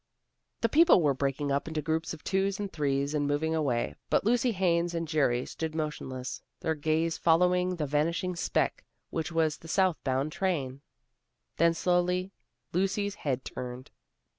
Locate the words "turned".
13.45-13.91